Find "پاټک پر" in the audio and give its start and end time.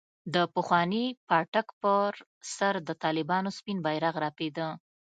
1.27-2.11